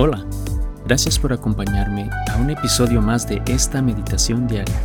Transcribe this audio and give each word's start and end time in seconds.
Hola, 0.00 0.24
gracias 0.86 1.18
por 1.18 1.32
acompañarme 1.32 2.08
a 2.30 2.36
un 2.36 2.50
episodio 2.50 3.02
más 3.02 3.28
de 3.28 3.42
esta 3.48 3.82
meditación 3.82 4.46
diaria. 4.46 4.80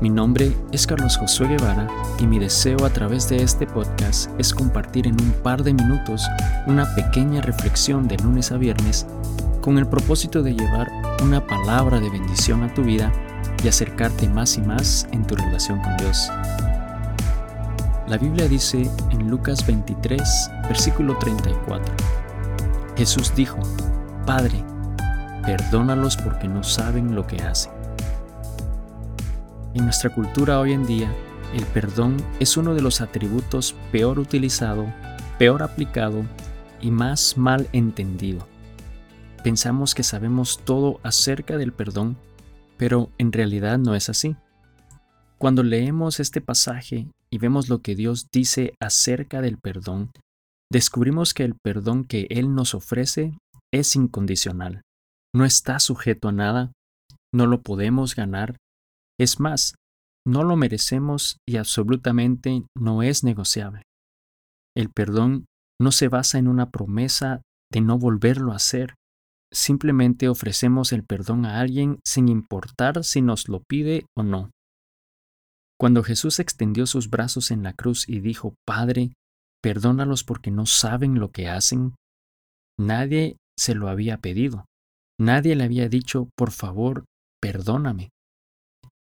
Mi 0.00 0.10
nombre 0.10 0.52
es 0.72 0.88
Carlos 0.88 1.16
Josué 1.18 1.46
Guevara 1.46 1.86
y 2.18 2.26
mi 2.26 2.40
deseo 2.40 2.84
a 2.84 2.90
través 2.90 3.28
de 3.28 3.44
este 3.44 3.68
podcast 3.68 4.28
es 4.40 4.52
compartir 4.52 5.06
en 5.06 5.20
un 5.20 5.30
par 5.44 5.62
de 5.62 5.72
minutos 5.72 6.26
una 6.66 6.92
pequeña 6.96 7.40
reflexión 7.40 8.08
de 8.08 8.16
lunes 8.16 8.50
a 8.50 8.56
viernes 8.56 9.06
con 9.60 9.78
el 9.78 9.86
propósito 9.86 10.42
de 10.42 10.56
llevar 10.56 10.90
una 11.22 11.46
palabra 11.46 12.00
de 12.00 12.10
bendición 12.10 12.64
a 12.64 12.74
tu 12.74 12.82
vida 12.82 13.12
y 13.62 13.68
acercarte 13.68 14.28
más 14.28 14.56
y 14.56 14.62
más 14.62 15.06
en 15.12 15.24
tu 15.28 15.36
relación 15.36 15.80
con 15.80 15.96
Dios. 15.98 16.28
La 18.08 18.18
Biblia 18.18 18.48
dice 18.48 18.90
en 19.12 19.30
Lucas 19.30 19.64
23, 19.64 20.50
versículo 20.66 21.16
34, 21.18 21.94
Jesús 22.96 23.32
dijo, 23.36 23.60
Padre, 24.26 24.64
perdónalos 25.44 26.16
porque 26.16 26.46
no 26.46 26.62
saben 26.62 27.14
lo 27.14 27.26
que 27.26 27.36
hacen. 27.36 27.72
En 29.74 29.84
nuestra 29.84 30.10
cultura 30.10 30.60
hoy 30.60 30.72
en 30.72 30.86
día, 30.86 31.10
el 31.54 31.64
perdón 31.66 32.16
es 32.38 32.56
uno 32.56 32.74
de 32.74 32.82
los 32.82 33.00
atributos 33.00 33.74
peor 33.90 34.18
utilizado, 34.18 34.86
peor 35.38 35.62
aplicado 35.62 36.24
y 36.80 36.90
más 36.90 37.38
mal 37.38 37.68
entendido. 37.72 38.46
Pensamos 39.42 39.94
que 39.94 40.02
sabemos 40.02 40.60
todo 40.64 41.00
acerca 41.02 41.56
del 41.56 41.72
perdón, 41.72 42.16
pero 42.76 43.10
en 43.18 43.32
realidad 43.32 43.78
no 43.78 43.94
es 43.94 44.08
así. 44.08 44.36
Cuando 45.38 45.62
leemos 45.62 46.20
este 46.20 46.40
pasaje 46.40 47.08
y 47.30 47.38
vemos 47.38 47.68
lo 47.68 47.80
que 47.80 47.94
Dios 47.94 48.28
dice 48.30 48.74
acerca 48.80 49.40
del 49.40 49.56
perdón, 49.56 50.10
descubrimos 50.70 51.32
que 51.32 51.44
el 51.44 51.54
perdón 51.54 52.04
que 52.04 52.26
Él 52.28 52.54
nos 52.54 52.74
ofrece 52.74 53.38
es 53.72 53.96
incondicional, 53.96 54.82
no 55.34 55.44
está 55.44 55.78
sujeto 55.78 56.28
a 56.28 56.32
nada, 56.32 56.72
no 57.32 57.46
lo 57.46 57.62
podemos 57.62 58.16
ganar, 58.16 58.56
es 59.18 59.38
más, 59.38 59.74
no 60.26 60.42
lo 60.42 60.56
merecemos 60.56 61.38
y 61.48 61.56
absolutamente 61.56 62.64
no 62.76 63.02
es 63.02 63.24
negociable. 63.24 63.82
El 64.76 64.90
perdón 64.90 65.46
no 65.80 65.92
se 65.92 66.08
basa 66.08 66.38
en 66.38 66.48
una 66.48 66.70
promesa 66.70 67.42
de 67.72 67.80
no 67.80 67.98
volverlo 67.98 68.52
a 68.52 68.56
hacer, 68.56 68.94
simplemente 69.52 70.28
ofrecemos 70.28 70.92
el 70.92 71.04
perdón 71.04 71.46
a 71.46 71.60
alguien 71.60 72.00
sin 72.04 72.28
importar 72.28 73.04
si 73.04 73.22
nos 73.22 73.48
lo 73.48 73.62
pide 73.62 74.06
o 74.16 74.22
no. 74.22 74.50
Cuando 75.78 76.02
Jesús 76.02 76.40
extendió 76.40 76.86
sus 76.86 77.08
brazos 77.08 77.50
en 77.50 77.62
la 77.62 77.72
cruz 77.72 78.06
y 78.08 78.20
dijo, 78.20 78.54
Padre, 78.66 79.12
perdónalos 79.62 80.24
porque 80.24 80.50
no 80.50 80.66
saben 80.66 81.18
lo 81.18 81.30
que 81.30 81.48
hacen, 81.48 81.94
nadie 82.78 83.36
se 83.60 83.74
lo 83.74 83.90
había 83.90 84.16
pedido. 84.16 84.64
Nadie 85.20 85.54
le 85.54 85.64
había 85.64 85.90
dicho, 85.90 86.30
por 86.34 86.50
favor, 86.50 87.04
perdóname. 87.42 88.08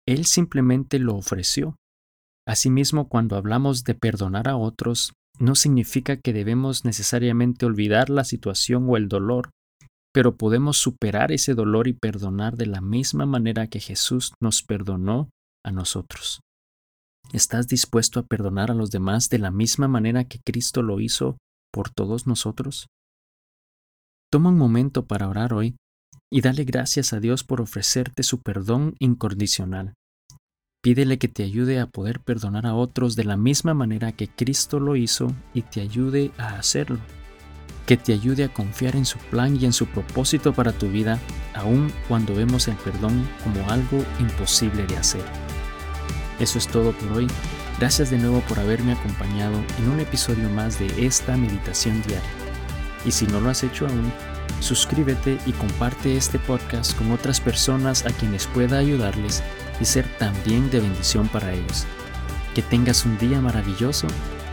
Él 0.04 0.26
simplemente 0.26 0.98
lo 0.98 1.14
ofreció. 1.14 1.76
Asimismo, 2.44 3.08
cuando 3.08 3.36
hablamos 3.36 3.84
de 3.84 3.94
perdonar 3.94 4.48
a 4.48 4.56
otros, 4.56 5.12
no 5.38 5.54
significa 5.54 6.16
que 6.16 6.32
debemos 6.32 6.84
necesariamente 6.84 7.66
olvidar 7.66 8.10
la 8.10 8.24
situación 8.24 8.86
o 8.88 8.96
el 8.96 9.08
dolor, 9.08 9.50
pero 10.12 10.36
podemos 10.36 10.76
superar 10.76 11.30
ese 11.30 11.54
dolor 11.54 11.86
y 11.86 11.92
perdonar 11.92 12.56
de 12.56 12.66
la 12.66 12.80
misma 12.80 13.26
manera 13.26 13.68
que 13.68 13.78
Jesús 13.78 14.32
nos 14.40 14.64
perdonó 14.64 15.30
a 15.64 15.70
nosotros. 15.70 16.40
¿Estás 17.32 17.68
dispuesto 17.68 18.18
a 18.18 18.24
perdonar 18.24 18.72
a 18.72 18.74
los 18.74 18.90
demás 18.90 19.28
de 19.28 19.38
la 19.38 19.52
misma 19.52 19.86
manera 19.86 20.24
que 20.24 20.40
Cristo 20.44 20.82
lo 20.82 20.98
hizo 20.98 21.36
por 21.72 21.90
todos 21.90 22.26
nosotros? 22.26 22.88
Toma 24.30 24.50
un 24.50 24.58
momento 24.58 25.06
para 25.06 25.26
orar 25.26 25.54
hoy 25.54 25.76
y 26.30 26.42
dale 26.42 26.64
gracias 26.64 27.14
a 27.14 27.20
Dios 27.20 27.44
por 27.44 27.62
ofrecerte 27.62 28.22
su 28.22 28.42
perdón 28.42 28.94
incondicional. 28.98 29.94
Pídele 30.82 31.18
que 31.18 31.28
te 31.28 31.44
ayude 31.44 31.80
a 31.80 31.86
poder 31.86 32.20
perdonar 32.20 32.66
a 32.66 32.74
otros 32.74 33.16
de 33.16 33.24
la 33.24 33.38
misma 33.38 33.72
manera 33.72 34.12
que 34.12 34.28
Cristo 34.28 34.80
lo 34.80 34.96
hizo 34.96 35.32
y 35.54 35.62
te 35.62 35.80
ayude 35.80 36.30
a 36.36 36.58
hacerlo. 36.58 36.98
Que 37.86 37.96
te 37.96 38.12
ayude 38.12 38.44
a 38.44 38.52
confiar 38.52 38.96
en 38.96 39.06
su 39.06 39.18
plan 39.18 39.56
y 39.56 39.64
en 39.64 39.72
su 39.72 39.86
propósito 39.86 40.52
para 40.52 40.72
tu 40.72 40.90
vida, 40.90 41.18
aun 41.54 41.90
cuando 42.06 42.34
vemos 42.34 42.68
el 42.68 42.76
perdón 42.76 43.26
como 43.42 43.66
algo 43.70 44.04
imposible 44.20 44.86
de 44.86 44.98
hacer. 44.98 45.24
Eso 46.38 46.58
es 46.58 46.68
todo 46.68 46.92
por 46.92 47.12
hoy. 47.12 47.26
Gracias 47.78 48.10
de 48.10 48.18
nuevo 48.18 48.40
por 48.42 48.60
haberme 48.60 48.92
acompañado 48.92 49.58
en 49.78 49.88
un 49.88 50.00
episodio 50.00 50.50
más 50.50 50.78
de 50.78 51.06
esta 51.06 51.36
meditación 51.38 52.02
diaria. 52.02 52.47
Y 53.04 53.12
si 53.12 53.26
no 53.26 53.40
lo 53.40 53.50
has 53.50 53.62
hecho 53.62 53.86
aún, 53.86 54.12
suscríbete 54.60 55.38
y 55.46 55.52
comparte 55.52 56.16
este 56.16 56.38
podcast 56.38 56.96
con 56.96 57.12
otras 57.12 57.40
personas 57.40 58.04
a 58.06 58.10
quienes 58.10 58.46
pueda 58.46 58.78
ayudarles 58.78 59.42
y 59.80 59.84
ser 59.84 60.06
también 60.18 60.70
de 60.70 60.80
bendición 60.80 61.28
para 61.28 61.52
ellos. 61.52 61.86
Que 62.54 62.62
tengas 62.62 63.04
un 63.04 63.16
día 63.18 63.40
maravilloso 63.40 64.08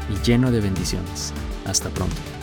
y 0.09 0.23
lleno 0.25 0.51
de 0.51 0.61
bendiciones. 0.61 1.33
Hasta 1.65 1.89
pronto. 1.89 2.34